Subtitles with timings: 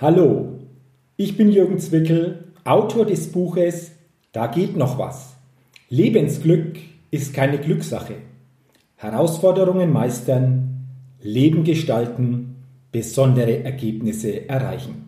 [0.00, 0.58] Hallo,
[1.18, 3.92] ich bin Jürgen Zwickel, Autor des Buches
[4.32, 5.36] Da geht noch was.
[5.90, 6.78] Lebensglück
[7.10, 8.14] ist keine Glückssache.
[8.96, 10.86] Herausforderungen meistern,
[11.20, 12.56] Leben gestalten,
[12.90, 15.04] besondere Ergebnisse erreichen.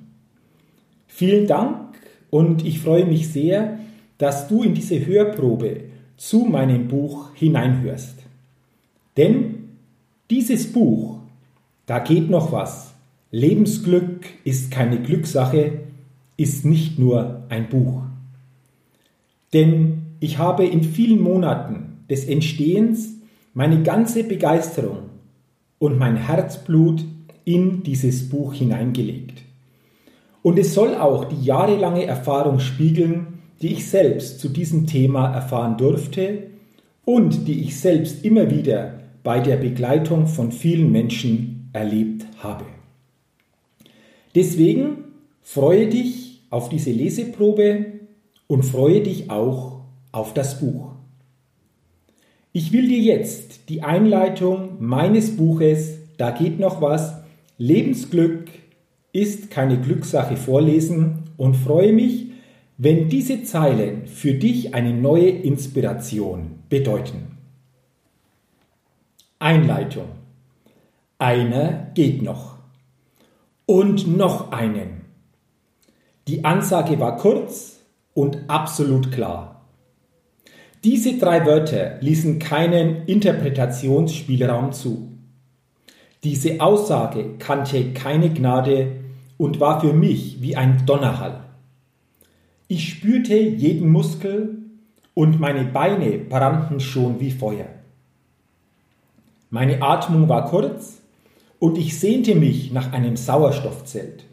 [1.07, 1.97] Vielen Dank
[2.29, 3.79] und ich freue mich sehr,
[4.19, 5.85] dass du in diese Hörprobe
[6.19, 8.19] zu meinem Buch hineinhörst.
[9.17, 9.71] Denn
[10.29, 11.21] dieses Buch,
[11.87, 12.92] da geht noch was.
[13.35, 15.81] Lebensglück ist keine Glückssache,
[16.37, 18.03] ist nicht nur ein Buch.
[19.55, 23.15] Denn ich habe in vielen Monaten des Entstehens
[23.55, 25.05] meine ganze Begeisterung
[25.79, 27.07] und mein Herzblut
[27.47, 29.41] in dieses Buch hineingelegt.
[30.43, 35.79] Und es soll auch die jahrelange Erfahrung spiegeln, die ich selbst zu diesem Thema erfahren
[35.79, 36.49] durfte
[37.07, 42.67] und die ich selbst immer wieder bei der Begleitung von vielen Menschen erlebt habe.
[44.35, 45.05] Deswegen
[45.43, 47.87] freue dich auf diese Leseprobe
[48.47, 49.81] und freue dich auch
[50.13, 50.93] auf das Buch.
[52.53, 57.15] Ich will dir jetzt die Einleitung meines Buches Da geht noch was,
[57.57, 58.51] Lebensglück
[59.13, 62.29] ist keine Glückssache vorlesen und freue mich,
[62.79, 67.39] wenn diese Zeilen für dich eine neue Inspiration bedeuten.
[69.39, 70.09] Einleitung.
[71.19, 72.59] Einer geht noch.
[73.75, 75.01] Und noch einen.
[76.29, 77.79] Die Ansage war kurz
[78.13, 79.65] und absolut klar.
[80.85, 85.09] Diese drei Wörter ließen keinen Interpretationsspielraum zu.
[86.23, 89.05] Diese Aussage kannte keine Gnade
[89.39, 91.45] und war für mich wie ein Donnerhall.
[92.69, 94.59] Ich spürte jeden Muskel
[95.15, 97.69] und meine Beine brannten schon wie Feuer.
[99.49, 101.02] Meine Atmung war kurz
[101.63, 104.25] und ich sehnte mich nach einem Sauerstoffzelt.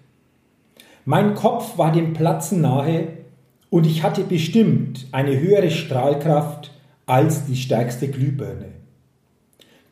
[1.06, 3.10] Mein Kopf war dem Platzen nahe
[3.70, 6.72] und ich hatte bestimmt eine höhere Strahlkraft
[7.06, 8.70] als die stärkste Glühbirne.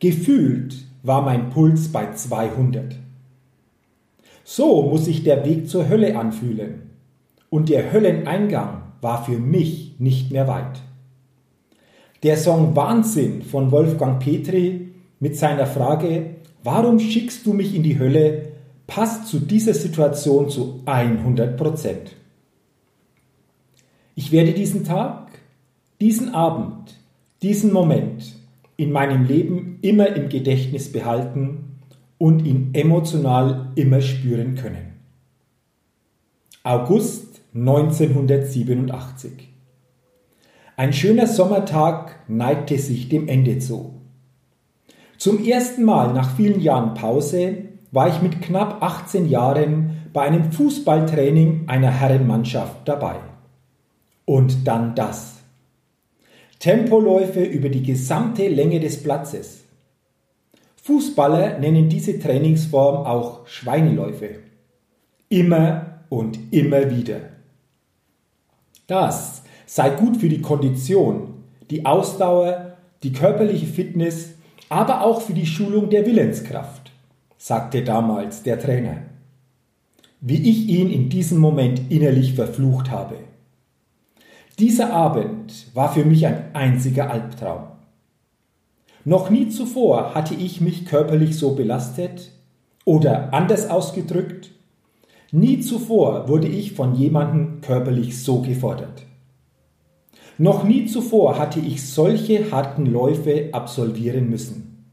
[0.00, 2.96] Gefühlt war mein Puls bei 200.
[4.42, 6.90] So muss sich der Weg zur Hölle anfühlen
[7.50, 10.80] und der Hölleneingang war für mich nicht mehr weit.
[12.24, 14.88] Der Song Wahnsinn von Wolfgang Petri
[15.20, 18.52] mit seiner Frage, warum schickst du mich in die Hölle,
[18.86, 22.16] passt zu dieser Situation zu 100 Prozent.
[24.14, 25.38] Ich werde diesen Tag,
[26.00, 26.94] diesen Abend,
[27.42, 28.34] diesen Moment
[28.76, 31.76] in meinem Leben immer im Gedächtnis behalten
[32.16, 34.94] und ihn emotional immer spüren können.
[36.64, 39.48] August 1987.
[40.76, 43.97] Ein schöner Sommertag neigte sich dem Ende zu.
[45.18, 47.56] Zum ersten Mal nach vielen Jahren Pause
[47.90, 53.16] war ich mit knapp 18 Jahren bei einem Fußballtraining einer Herrenmannschaft dabei.
[54.24, 55.38] Und dann das.
[56.60, 59.64] Tempoläufe über die gesamte Länge des Platzes.
[60.84, 64.36] Fußballer nennen diese Trainingsform auch Schweineläufe.
[65.28, 67.20] Immer und immer wieder.
[68.86, 71.34] Das sei gut für die Kondition,
[71.70, 74.37] die Ausdauer, die körperliche Fitness,
[74.68, 76.92] aber auch für die Schulung der Willenskraft,
[77.36, 79.02] sagte damals der Trainer.
[80.20, 83.16] Wie ich ihn in diesem Moment innerlich verflucht habe.
[84.58, 87.68] Dieser Abend war für mich ein einziger Albtraum.
[89.04, 92.32] Noch nie zuvor hatte ich mich körperlich so belastet
[92.84, 94.50] oder anders ausgedrückt,
[95.30, 99.02] Nie zuvor wurde ich von jemandem körperlich so gefordert.
[100.38, 104.86] Noch nie zuvor hatte ich solche harten Läufe absolvieren müssen.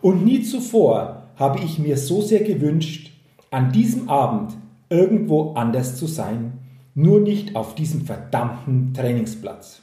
[0.00, 3.12] Und nie zuvor habe ich mir so sehr gewünscht,
[3.52, 4.54] an diesem Abend
[4.88, 6.54] irgendwo anders zu sein,
[6.94, 9.82] nur nicht auf diesem verdammten Trainingsplatz.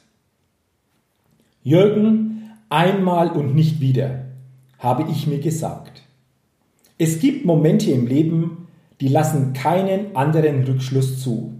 [1.63, 4.25] Jürgen, einmal und nicht wieder,
[4.77, 6.03] habe ich mir gesagt.
[6.97, 8.67] Es gibt Momente im Leben,
[8.99, 11.53] die lassen keinen anderen Rückschluss zu.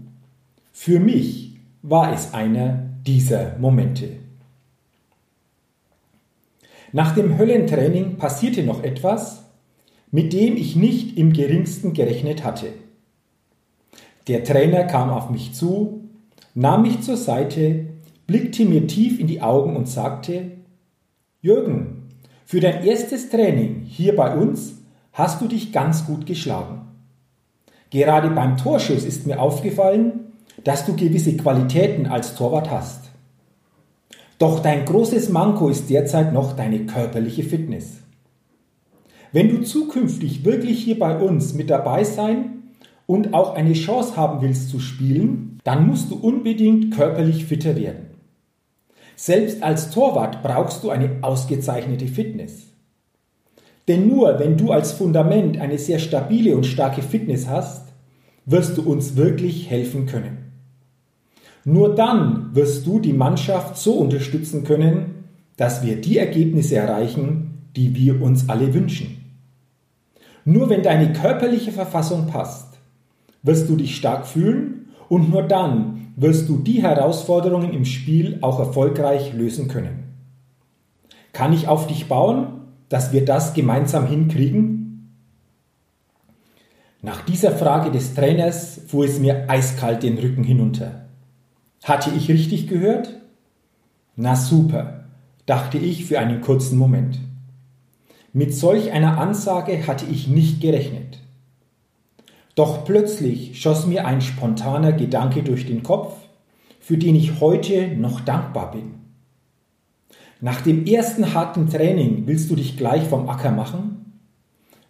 [0.70, 4.08] Für mich war es einer dieser Momente.
[6.92, 9.44] Nach dem Höllentraining passierte noch etwas,
[10.10, 12.72] mit dem ich nicht im geringsten gerechnet hatte.
[14.26, 16.08] Der Trainer kam auf mich zu,
[16.54, 17.86] nahm mich zur Seite,
[18.26, 20.50] blickte mir tief in die Augen und sagte,
[21.40, 22.08] Jürgen,
[22.44, 24.74] für dein erstes Training hier bei uns
[25.12, 26.82] hast du dich ganz gut geschlagen.
[27.90, 30.29] Gerade beim Torschuss ist mir aufgefallen,
[30.64, 33.10] dass du gewisse Qualitäten als Torwart hast.
[34.38, 37.98] Doch dein großes Manko ist derzeit noch deine körperliche Fitness.
[39.32, 42.62] Wenn du zukünftig wirklich hier bei uns mit dabei sein
[43.06, 48.06] und auch eine Chance haben willst zu spielen, dann musst du unbedingt körperlich fitter werden.
[49.14, 52.68] Selbst als Torwart brauchst du eine ausgezeichnete Fitness.
[53.86, 57.88] Denn nur wenn du als Fundament eine sehr stabile und starke Fitness hast,
[58.46, 60.49] wirst du uns wirklich helfen können.
[61.64, 65.24] Nur dann wirst du die Mannschaft so unterstützen können,
[65.56, 69.18] dass wir die Ergebnisse erreichen, die wir uns alle wünschen.
[70.44, 72.78] Nur wenn deine körperliche Verfassung passt,
[73.42, 78.58] wirst du dich stark fühlen und nur dann wirst du die Herausforderungen im Spiel auch
[78.58, 80.04] erfolgreich lösen können.
[81.32, 85.16] Kann ich auf dich bauen, dass wir das gemeinsam hinkriegen?
[87.02, 91.06] Nach dieser Frage des Trainers fuhr es mir eiskalt den Rücken hinunter.
[91.82, 93.20] Hatte ich richtig gehört?
[94.16, 95.04] Na super,
[95.46, 97.18] dachte ich für einen kurzen Moment.
[98.32, 101.18] Mit solch einer Ansage hatte ich nicht gerechnet.
[102.54, 106.14] Doch plötzlich schoss mir ein spontaner Gedanke durch den Kopf,
[106.80, 108.94] für den ich heute noch dankbar bin.
[110.40, 114.20] Nach dem ersten harten Training willst du dich gleich vom Acker machen?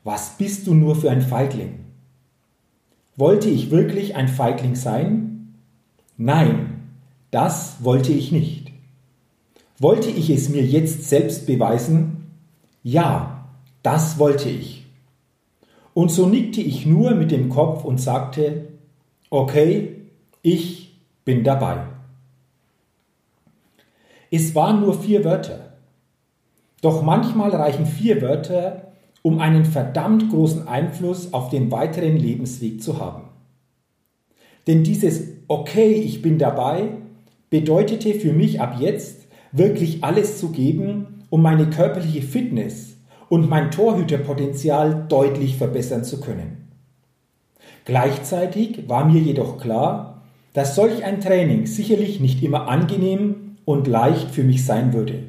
[0.04, 1.80] Was bist du nur für ein Feigling?
[3.16, 5.54] Wollte ich wirklich ein Feigling sein?
[6.16, 6.69] Nein,
[7.30, 8.72] das wollte ich nicht.
[9.78, 12.30] Wollte ich es mir jetzt selbst beweisen?
[12.82, 13.48] Ja,
[13.82, 14.86] das wollte ich.
[15.94, 18.68] Und so nickte ich nur mit dem Kopf und sagte,
[19.30, 19.96] okay,
[20.42, 21.84] ich bin dabei.
[24.30, 25.74] Es waren nur vier Wörter.
[26.82, 28.92] Doch manchmal reichen vier Wörter,
[29.22, 33.24] um einen verdammt großen Einfluss auf den weiteren Lebensweg zu haben.
[34.66, 36.90] Denn dieses Okay, ich bin dabei
[37.50, 42.96] bedeutete für mich ab jetzt wirklich alles zu geben, um meine körperliche Fitness
[43.28, 46.68] und mein Torhüterpotenzial deutlich verbessern zu können.
[47.84, 54.30] Gleichzeitig war mir jedoch klar, dass solch ein Training sicherlich nicht immer angenehm und leicht
[54.30, 55.24] für mich sein würde.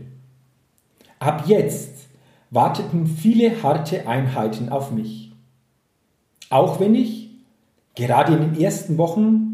[1.20, 2.08] Ab jetzt
[2.50, 5.32] warteten viele harte Einheiten auf mich.
[6.50, 7.30] Auch wenn ich,
[7.96, 9.51] gerade in den ersten Wochen,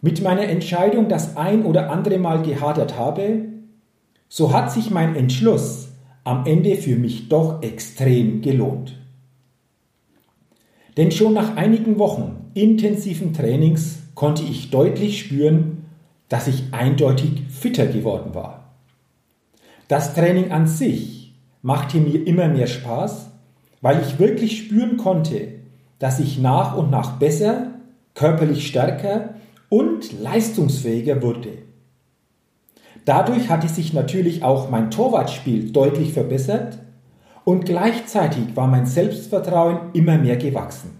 [0.00, 3.46] mit meiner Entscheidung das ein oder andere Mal gehadert habe,
[4.28, 5.88] so hat sich mein Entschluss,
[6.24, 8.98] am Ende für mich doch extrem gelohnt.
[10.96, 15.84] Denn schon nach einigen Wochen intensiven Trainings konnte ich deutlich spüren,
[16.28, 18.74] dass ich eindeutig fitter geworden war.
[19.88, 23.30] Das Training an sich machte mir immer mehr Spaß,
[23.80, 25.48] weil ich wirklich spüren konnte,
[25.98, 27.74] dass ich nach und nach besser,
[28.14, 29.35] körperlich stärker
[29.68, 31.58] und leistungsfähiger wurde.
[33.04, 36.78] Dadurch hatte sich natürlich auch mein Torwartspiel deutlich verbessert
[37.44, 40.90] und gleichzeitig war mein Selbstvertrauen immer mehr gewachsen.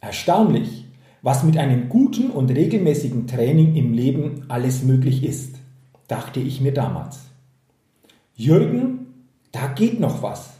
[0.00, 0.86] Erstaunlich,
[1.22, 5.54] was mit einem guten und regelmäßigen Training im Leben alles möglich ist,
[6.08, 7.20] dachte ich mir damals.
[8.34, 9.06] Jürgen,
[9.52, 10.50] da geht noch was,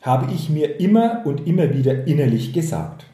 [0.00, 3.04] habe ich mir immer und immer wieder innerlich gesagt.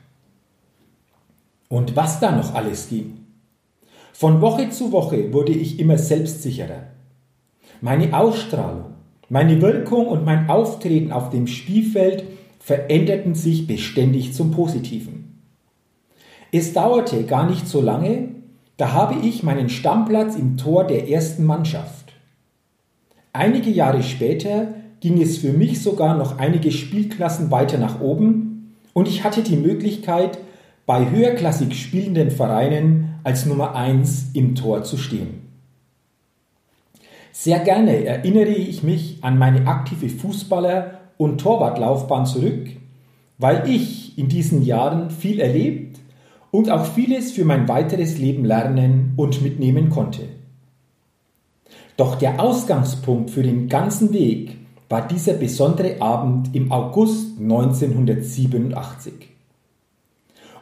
[1.70, 3.18] Und was da noch alles ging.
[4.12, 6.88] Von Woche zu Woche wurde ich immer selbstsicherer.
[7.80, 8.96] Meine Ausstrahlung,
[9.28, 12.24] meine Wirkung und mein Auftreten auf dem Spielfeld
[12.58, 15.40] veränderten sich beständig zum Positiven.
[16.50, 18.30] Es dauerte gar nicht so lange,
[18.76, 22.12] da habe ich meinen Stammplatz im Tor der ersten Mannschaft.
[23.32, 29.06] Einige Jahre später ging es für mich sogar noch einige Spielklassen weiter nach oben und
[29.06, 30.38] ich hatte die Möglichkeit,
[30.90, 35.42] bei höherklassig spielenden Vereinen als Nummer 1 im Tor zu stehen.
[37.30, 42.70] Sehr gerne erinnere ich mich an meine aktive Fußballer- und Torwartlaufbahn zurück,
[43.38, 46.00] weil ich in diesen Jahren viel erlebt
[46.50, 50.22] und auch vieles für mein weiteres Leben lernen und mitnehmen konnte.
[51.96, 54.56] Doch der Ausgangspunkt für den ganzen Weg
[54.88, 59.29] war dieser besondere Abend im August 1987.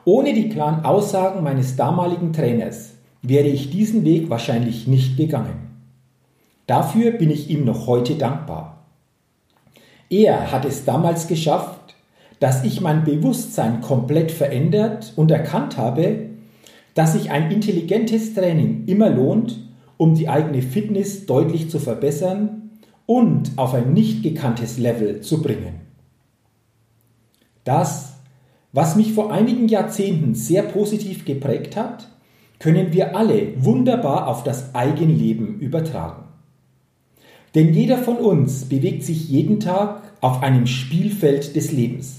[0.05, 5.69] Ohne die klaren Aussagen meines damaligen Trainers wäre ich diesen Weg wahrscheinlich nicht gegangen.
[6.67, 8.85] Dafür bin ich ihm noch heute dankbar.
[10.11, 11.97] Er hat es damals geschafft,
[12.41, 16.29] dass ich mein Bewusstsein komplett verändert und erkannt habe,
[16.95, 19.59] dass sich ein intelligentes Training immer lohnt,
[19.97, 22.71] um die eigene Fitness deutlich zu verbessern
[23.07, 25.81] und auf ein nicht gekanntes Level zu bringen.
[27.65, 28.18] Das
[28.73, 32.09] was mich vor einigen Jahrzehnten sehr positiv geprägt hat,
[32.59, 36.25] können wir alle wunderbar auf das Eigenleben übertragen.
[37.55, 42.17] Denn jeder von uns bewegt sich jeden Tag auf einem Spielfeld des Lebens.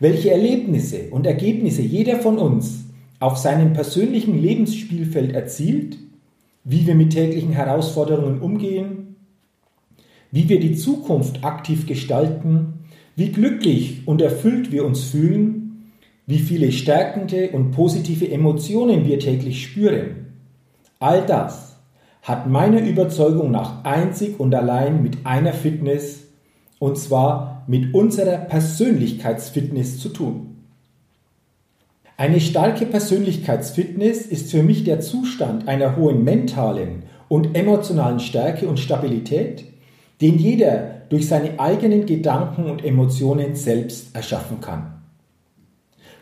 [0.00, 2.84] welche Erlebnisse und Ergebnisse jeder von uns
[3.20, 5.96] auf seinem persönlichen Lebensspielfeld erzielt,
[6.64, 9.16] wie wir mit täglichen Herausforderungen umgehen,
[10.30, 12.73] wie wir die Zukunft aktiv gestalten,
[13.16, 15.92] wie glücklich und erfüllt wir uns fühlen,
[16.26, 20.32] wie viele stärkende und positive Emotionen wir täglich spüren.
[20.98, 21.76] All das
[22.22, 26.24] hat meiner Überzeugung nach einzig und allein mit einer Fitness,
[26.78, 30.56] und zwar mit unserer Persönlichkeitsfitness zu tun.
[32.16, 38.78] Eine starke Persönlichkeitsfitness ist für mich der Zustand einer hohen mentalen und emotionalen Stärke und
[38.78, 39.64] Stabilität,
[40.20, 45.02] den jeder durch seine eigenen Gedanken und Emotionen selbst erschaffen kann.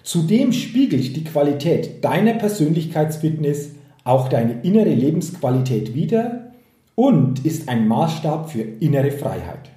[0.02, 3.70] Zudem spiegelt die Qualität deiner Persönlichkeitsfitness
[4.04, 6.52] auch deine innere Lebensqualität wider
[6.94, 9.70] und ist ein Maßstab für innere Freiheit.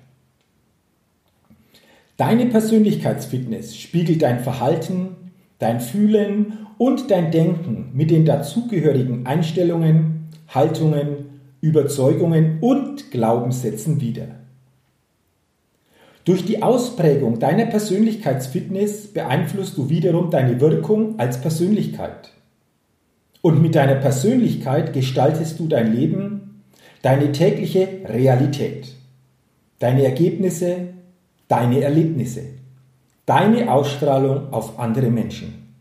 [2.17, 5.15] Deine Persönlichkeitsfitness spiegelt dein Verhalten,
[5.59, 14.44] dein Fühlen und dein Denken mit den dazugehörigen Einstellungen, Haltungen, Überzeugungen und Glaubenssätzen wider.
[16.25, 22.31] Durch die Ausprägung deiner Persönlichkeitsfitness beeinflusst du wiederum deine Wirkung als Persönlichkeit.
[23.41, 26.63] Und mit deiner Persönlichkeit gestaltest du dein Leben,
[27.03, 28.95] deine tägliche Realität,
[29.79, 30.89] deine Ergebnisse,
[31.47, 32.55] deine Erlebnisse
[33.25, 35.75] deine Ausstrahlung auf andere Menschen.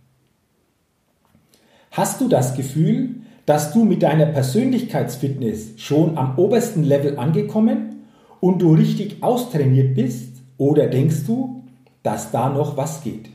[1.90, 8.06] Hast du das Gefühl, dass du mit deiner Persönlichkeitsfitness schon am obersten Level angekommen
[8.40, 11.64] und du richtig austrainiert bist oder denkst du,
[12.02, 13.30] dass da noch was geht?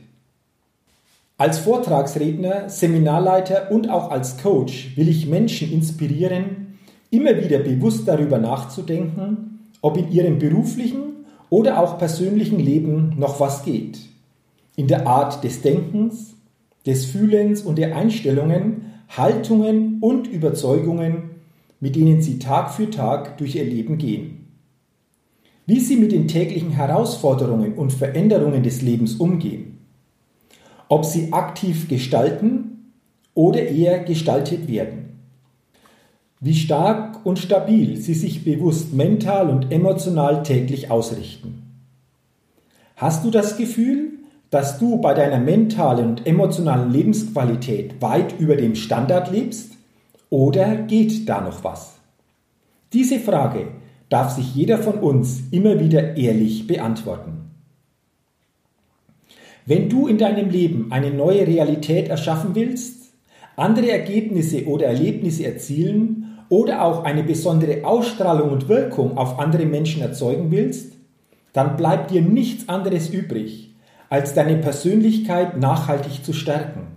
[1.36, 6.78] Als Vortragsredner, Seminarleiter und auch als Coach will ich Menschen inspirieren,
[7.10, 13.64] immer wieder bewusst darüber nachzudenken, ob in ihrem beruflichen oder auch persönlichen Leben noch was
[13.64, 13.98] geht.
[14.76, 16.34] In der Art des Denkens,
[16.86, 21.30] des Fühlens und der Einstellungen, Haltungen und Überzeugungen,
[21.80, 24.39] mit denen sie Tag für Tag durch ihr Leben gehen.
[25.66, 29.78] Wie sie mit den täglichen Herausforderungen und Veränderungen des Lebens umgehen.
[30.88, 32.92] Ob sie aktiv gestalten
[33.34, 35.10] oder eher gestaltet werden
[36.40, 41.62] wie stark und stabil sie sich bewusst mental und emotional täglich ausrichten.
[42.96, 44.12] Hast du das Gefühl,
[44.48, 49.72] dass du bei deiner mentalen und emotionalen Lebensqualität weit über dem Standard lebst?
[50.30, 51.96] Oder geht da noch was?
[52.94, 53.68] Diese Frage
[54.10, 57.50] darf sich jeder von uns immer wieder ehrlich beantworten.
[59.64, 63.12] Wenn du in deinem Leben eine neue Realität erschaffen willst,
[63.56, 70.02] andere Ergebnisse oder Erlebnisse erzielen oder auch eine besondere Ausstrahlung und Wirkung auf andere Menschen
[70.02, 70.94] erzeugen willst,
[71.52, 73.74] dann bleibt dir nichts anderes übrig,
[74.08, 76.88] als deine Persönlichkeit nachhaltig zu stärken,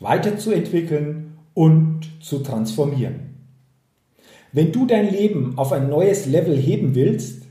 [0.00, 3.29] weiterzuentwickeln und zu transformieren.
[4.52, 7.44] Wenn du dein Leben auf ein neues Level heben willst,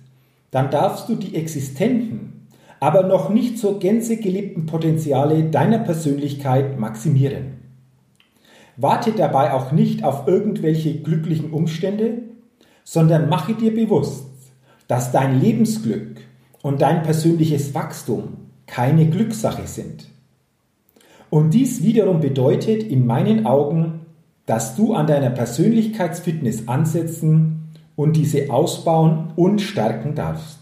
[0.52, 2.48] dann darfst du die existenten,
[2.80, 7.60] aber noch nicht zur Gänze gelebten Potenziale deiner Persönlichkeit maximieren.
[8.76, 12.24] Warte dabei auch nicht auf irgendwelche glücklichen Umstände,
[12.84, 14.26] sondern mache dir bewusst,
[14.88, 16.22] dass dein Lebensglück
[16.62, 18.38] und dein persönliches Wachstum
[18.68, 20.08] keine Glückssache sind.
[21.30, 24.06] Und dies wiederum bedeutet in meinen Augen,
[24.50, 30.58] dass du an deiner Persönlichkeitsfitness ansetzen und diese ausbauen und stärken darfst.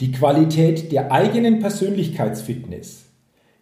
[0.00, 3.04] Die Qualität der eigenen Persönlichkeitsfitness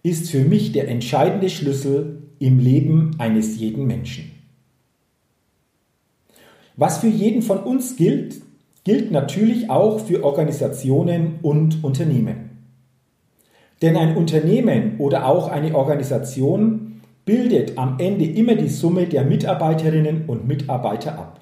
[0.02, 4.30] ist für mich der entscheidende Schlüssel im Leben eines jeden Menschen.
[6.76, 8.36] Was für jeden von uns gilt,
[8.84, 12.64] gilt natürlich auch für Organisationen und Unternehmen.
[13.82, 16.89] Denn ein Unternehmen oder auch eine Organisation
[17.30, 21.38] bildet am Ende immer die Summe der Mitarbeiterinnen und Mitarbeiter ab.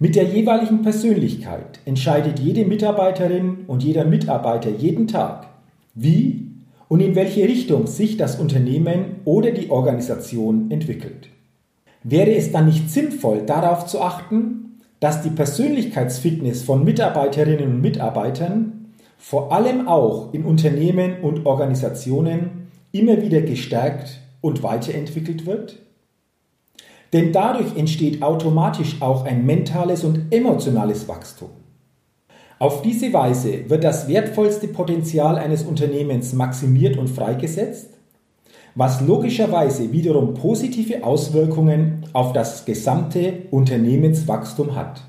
[0.00, 5.46] Mit der jeweiligen Persönlichkeit entscheidet jede Mitarbeiterin und jeder Mitarbeiter jeden Tag,
[5.94, 6.48] wie
[6.88, 11.28] und in welche Richtung sich das Unternehmen oder die Organisation entwickelt.
[12.02, 18.96] Wäre es dann nicht sinnvoll, darauf zu achten, dass die Persönlichkeitsfitness von Mitarbeiterinnen und Mitarbeitern
[19.16, 25.78] vor allem auch in Unternehmen und Organisationen immer wieder gestärkt und weiterentwickelt wird?
[27.12, 31.50] Denn dadurch entsteht automatisch auch ein mentales und emotionales Wachstum.
[32.58, 37.94] Auf diese Weise wird das wertvollste Potenzial eines Unternehmens maximiert und freigesetzt,
[38.74, 45.02] was logischerweise wiederum positive Auswirkungen auf das gesamte Unternehmenswachstum hat.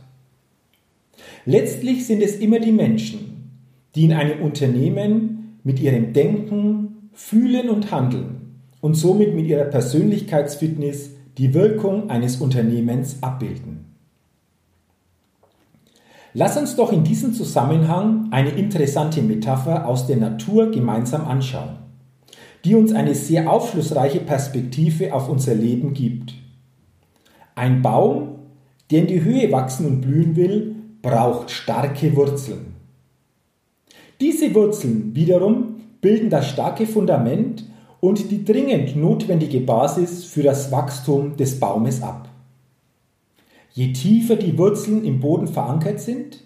[1.45, 3.59] Letztlich sind es immer die Menschen,
[3.95, 8.40] die in einem Unternehmen mit ihrem Denken, Fühlen und Handeln
[8.81, 13.85] und somit mit ihrer Persönlichkeitsfitness die Wirkung eines Unternehmens abbilden.
[16.33, 21.77] Lass uns doch in diesem Zusammenhang eine interessante Metapher aus der Natur gemeinsam anschauen,
[22.63, 26.33] die uns eine sehr aufschlussreiche Perspektive auf unser Leben gibt.
[27.55, 28.39] Ein Baum,
[28.89, 32.75] der in die Höhe wachsen und blühen will, braucht starke Wurzeln.
[34.21, 37.65] Diese Wurzeln wiederum bilden das starke Fundament
[38.01, 42.27] und die dringend notwendige Basis für das Wachstum des Baumes ab.
[43.71, 46.43] Je tiefer die Wurzeln im Boden verankert sind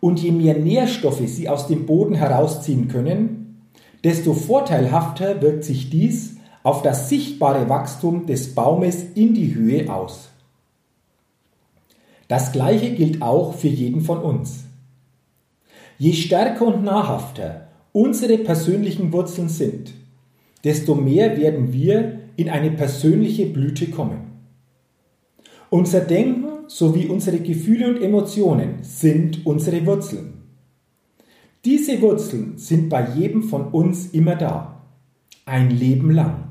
[0.00, 3.68] und je mehr Nährstoffe sie aus dem Boden herausziehen können,
[4.02, 10.30] desto vorteilhafter wirkt sich dies auf das sichtbare Wachstum des Baumes in die Höhe aus.
[12.26, 14.64] Das gleiche gilt auch für jeden von uns.
[15.98, 19.94] Je stärker und nahrhafter unsere persönlichen Wurzeln sind,
[20.66, 24.32] desto mehr werden wir in eine persönliche Blüte kommen.
[25.70, 30.34] Unser Denken sowie unsere Gefühle und Emotionen sind unsere Wurzeln.
[31.64, 34.82] Diese Wurzeln sind bei jedem von uns immer da,
[35.44, 36.48] ein Leben lang.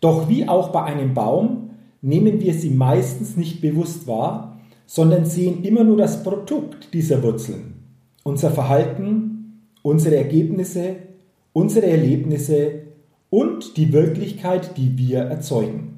[0.00, 1.70] Doch wie auch bei einem Baum
[2.02, 7.74] nehmen wir sie meistens nicht bewusst wahr, sondern sehen immer nur das Produkt dieser Wurzeln,
[8.24, 10.96] unser Verhalten, unsere Ergebnisse,
[11.52, 12.82] unsere Erlebnisse
[13.28, 15.90] und die Wirklichkeit, die wir erzeugen.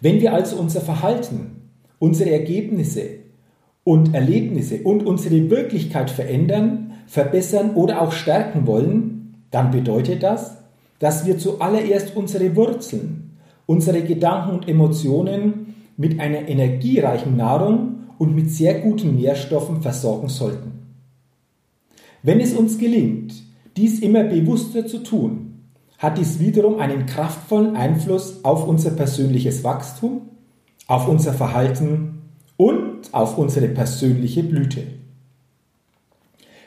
[0.00, 3.08] Wenn wir also unser Verhalten, unsere Ergebnisse
[3.84, 10.58] und Erlebnisse und unsere Wirklichkeit verändern, verbessern oder auch stärken wollen, dann bedeutet das,
[10.98, 18.50] dass wir zuallererst unsere Wurzeln, unsere Gedanken und Emotionen mit einer energiereichen Nahrung und mit
[18.50, 20.72] sehr guten Nährstoffen versorgen sollten.
[22.22, 23.45] Wenn es uns gelingt,
[23.76, 25.64] dies immer bewusster zu tun,
[25.98, 30.22] hat dies wiederum einen kraftvollen Einfluss auf unser persönliches Wachstum,
[30.86, 32.22] auf unser Verhalten
[32.56, 34.82] und auf unsere persönliche Blüte.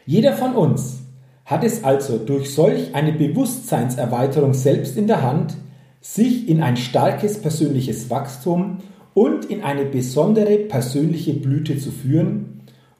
[0.05, 0.99] Jeder von uns
[1.45, 5.55] hat es also durch solch eine Bewusstseinserweiterung selbst in der Hand,
[6.01, 8.77] sich in ein starkes persönliches Wachstum
[9.13, 12.48] und in eine besondere persönliche Blüte zu führen,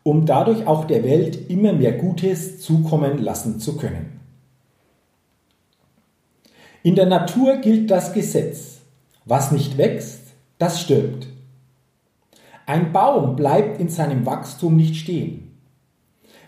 [0.03, 4.19] um dadurch auch der Welt immer mehr Gutes zukommen lassen zu können.
[6.81, 8.79] In der Natur gilt das Gesetz.
[9.25, 10.21] Was nicht wächst,
[10.57, 11.27] das stirbt.
[12.65, 15.57] Ein Baum bleibt in seinem Wachstum nicht stehen.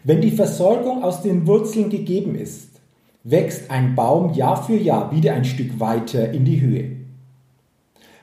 [0.03, 2.79] Wenn die Versorgung aus den Wurzeln gegeben ist,
[3.23, 6.97] wächst ein Baum Jahr für Jahr wieder ein Stück weiter in die Höhe.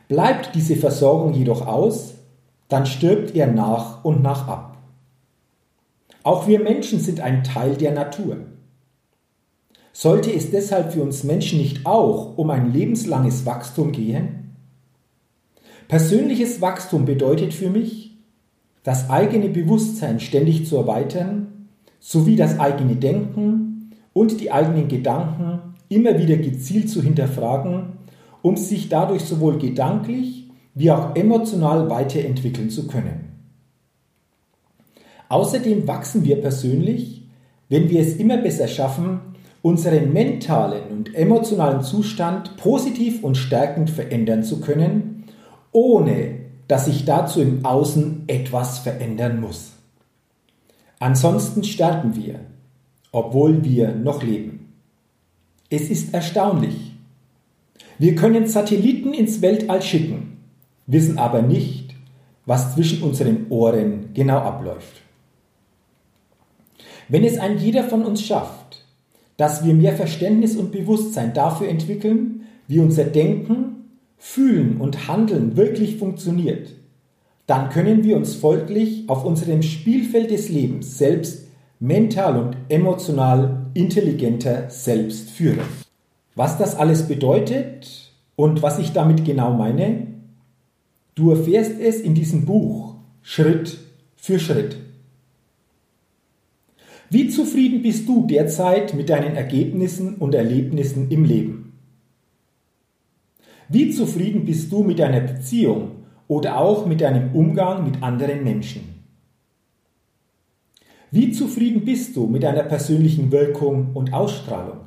[0.08, 2.14] Bleibt diese Versorgung jedoch aus,
[2.68, 4.77] dann stirbt er nach und nach ab.
[6.28, 8.36] Auch wir Menschen sind ein Teil der Natur.
[9.94, 14.54] Sollte es deshalb für uns Menschen nicht auch um ein lebenslanges Wachstum gehen?
[15.88, 18.18] Persönliches Wachstum bedeutet für mich,
[18.82, 26.18] das eigene Bewusstsein ständig zu erweitern, sowie das eigene Denken und die eigenen Gedanken immer
[26.18, 27.94] wieder gezielt zu hinterfragen,
[28.42, 33.27] um sich dadurch sowohl gedanklich wie auch emotional weiterentwickeln zu können.
[35.28, 37.22] Außerdem wachsen wir persönlich,
[37.68, 39.20] wenn wir es immer besser schaffen,
[39.62, 45.24] unseren mentalen und emotionalen Zustand positiv und stärkend verändern zu können,
[45.72, 46.36] ohne
[46.68, 49.72] dass sich dazu im Außen etwas verändern muss.
[50.98, 52.40] Ansonsten sterben wir,
[53.12, 54.72] obwohl wir noch leben.
[55.70, 56.94] Es ist erstaunlich.
[57.98, 60.38] Wir können Satelliten ins Weltall schicken,
[60.86, 61.94] wissen aber nicht,
[62.46, 65.02] was zwischen unseren Ohren genau abläuft.
[67.08, 68.84] Wenn es ein jeder von uns schafft,
[69.36, 73.76] dass wir mehr Verständnis und Bewusstsein dafür entwickeln, wie unser Denken,
[74.18, 76.74] Fühlen und Handeln wirklich funktioniert,
[77.46, 81.46] dann können wir uns folglich auf unserem Spielfeld des Lebens selbst
[81.80, 85.60] mental und emotional intelligenter selbst führen.
[86.34, 90.08] Was das alles bedeutet und was ich damit genau meine,
[91.14, 93.78] du erfährst es in diesem Buch Schritt
[94.16, 94.76] für Schritt.
[97.10, 101.72] Wie zufrieden bist du derzeit mit deinen Ergebnissen und Erlebnissen im Leben?
[103.70, 105.92] Wie zufrieden bist du mit deiner Beziehung
[106.26, 108.98] oder auch mit deinem Umgang mit anderen Menschen?
[111.10, 114.80] Wie zufrieden bist du mit deiner persönlichen Wirkung und Ausstrahlung?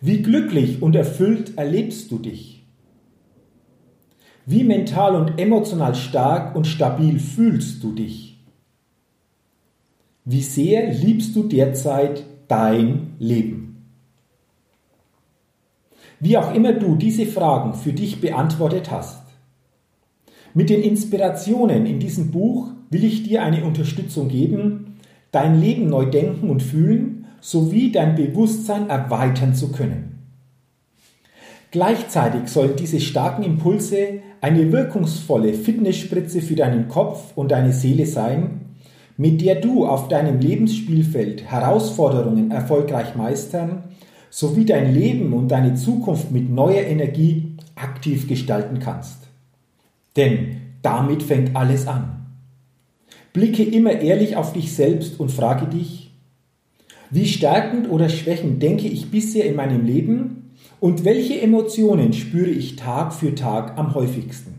[0.00, 2.64] Wie glücklich und erfüllt erlebst du dich?
[4.44, 8.25] Wie mental und emotional stark und stabil fühlst du dich?
[10.28, 13.86] Wie sehr liebst du derzeit dein Leben?
[16.18, 19.22] Wie auch immer du diese Fragen für dich beantwortet hast.
[20.52, 24.96] Mit den Inspirationen in diesem Buch will ich dir eine Unterstützung geben,
[25.30, 30.18] dein Leben neu denken und fühlen sowie dein Bewusstsein erweitern zu können.
[31.70, 38.65] Gleichzeitig sollen diese starken Impulse eine wirkungsvolle Fitnessspritze für deinen Kopf und deine Seele sein,
[39.16, 43.84] mit der du auf deinem Lebensspielfeld Herausforderungen erfolgreich meistern
[44.30, 49.28] sowie dein Leben und deine Zukunft mit neuer Energie aktiv gestalten kannst.
[50.16, 52.26] Denn damit fängt alles an.
[53.32, 56.10] Blicke immer ehrlich auf dich selbst und frage dich,
[57.10, 60.50] wie stärkend oder schwächend denke ich bisher in meinem Leben
[60.80, 64.54] und welche Emotionen spüre ich Tag für Tag am häufigsten?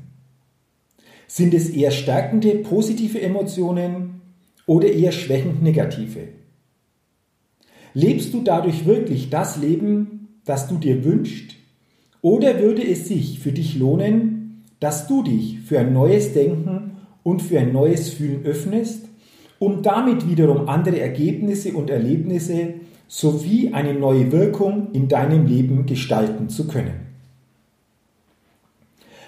[1.27, 4.16] Sind es eher stärkende positive Emotionen
[4.67, 6.27] oder eher schwächend negative?
[7.95, 11.55] Lebst du dadurch wirklich das Leben, das du dir wünschst?
[12.21, 17.41] Oder würde es sich für dich lohnen, dass du dich für ein neues Denken und
[17.41, 19.05] für ein neues Fühlen öffnest,
[19.59, 22.75] um damit wiederum andere Ergebnisse und Erlebnisse
[23.07, 27.07] sowie eine neue Wirkung in deinem Leben gestalten zu können?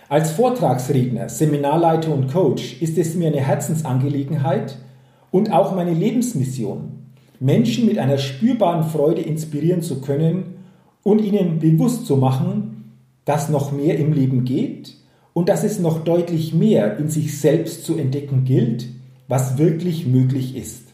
[0.09, 4.77] Als Vortragsredner, Seminarleiter und Coach ist es mir eine Herzensangelegenheit,
[5.31, 6.91] und auch meine Lebensmission,
[7.39, 10.55] Menschen mit einer spürbaren Freude inspirieren zu können
[11.03, 12.93] und ihnen bewusst zu machen,
[13.25, 14.95] dass noch mehr im Leben geht
[15.33, 18.87] und dass es noch deutlich mehr in sich selbst zu entdecken gilt,
[19.27, 20.87] was wirklich möglich ist.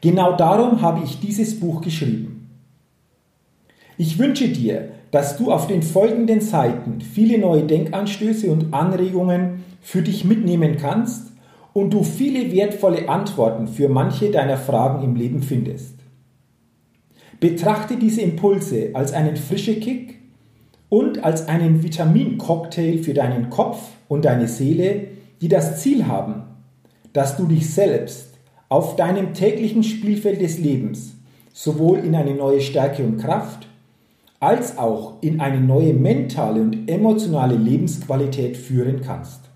[0.00, 2.48] Genau darum habe ich dieses Buch geschrieben.
[3.96, 10.02] Ich wünsche dir, dass du auf den folgenden Seiten viele neue Denkanstöße und Anregungen für
[10.02, 11.29] dich mitnehmen kannst
[11.72, 15.94] und du viele wertvolle Antworten für manche deiner Fragen im Leben findest.
[17.38, 20.18] Betrachte diese Impulse als einen frischen Kick
[20.88, 23.78] und als einen Vitamincocktail für deinen Kopf
[24.08, 25.06] und deine Seele,
[25.40, 26.42] die das Ziel haben,
[27.12, 28.34] dass du dich selbst
[28.68, 31.14] auf deinem täglichen Spielfeld des Lebens
[31.52, 33.66] sowohl in eine neue Stärke und Kraft
[34.38, 39.49] als auch in eine neue mentale und emotionale Lebensqualität führen kannst.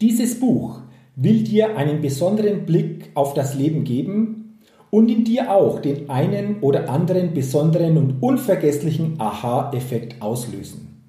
[0.00, 0.80] Dieses Buch
[1.14, 4.58] will dir einen besonderen Blick auf das Leben geben
[4.90, 11.02] und in dir auch den einen oder anderen besonderen und unvergesslichen Aha-Effekt auslösen.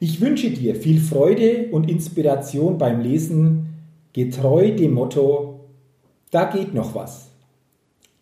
[0.00, 3.66] Ich wünsche dir viel Freude und Inspiration beim Lesen,
[4.14, 5.60] getreu dem Motto,
[6.30, 7.30] da geht noch was.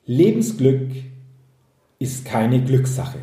[0.07, 0.91] Lebensglück
[2.01, 3.19] ist keine Glückssache.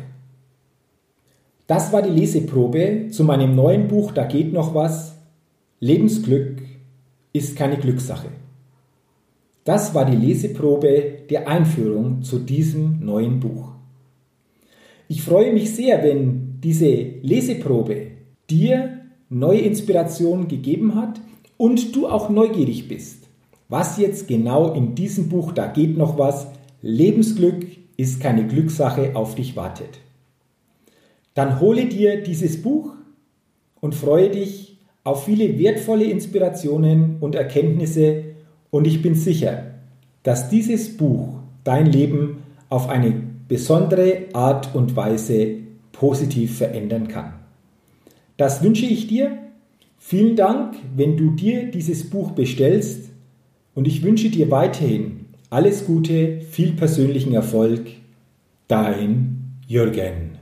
[1.66, 5.17] Das war die Leseprobe zu meinem neuen Buch Da geht noch was
[5.80, 6.62] Lebensglück
[7.32, 8.28] ist keine Glückssache.
[9.62, 13.74] Das war die Leseprobe der Einführung zu diesem neuen Buch.
[15.06, 16.90] Ich freue mich sehr, wenn diese
[17.22, 18.08] Leseprobe
[18.50, 21.20] dir neue Inspirationen gegeben hat
[21.56, 23.28] und du auch neugierig bist,
[23.68, 26.48] was jetzt genau in diesem Buch, da geht noch was,
[26.82, 30.00] Lebensglück ist keine Glückssache, auf dich wartet.
[31.34, 32.94] Dann hole dir dieses Buch
[33.80, 34.77] und freue dich
[35.08, 38.24] auf viele wertvolle Inspirationen und Erkenntnisse
[38.68, 39.64] und ich bin sicher,
[40.22, 43.14] dass dieses Buch dein Leben auf eine
[43.48, 45.60] besondere Art und Weise
[45.92, 47.32] positiv verändern kann.
[48.36, 49.38] Das wünsche ich dir.
[49.96, 53.08] Vielen Dank, wenn du dir dieses Buch bestellst
[53.74, 57.86] und ich wünsche dir weiterhin alles Gute, viel persönlichen Erfolg.
[58.68, 60.37] Dein Jürgen.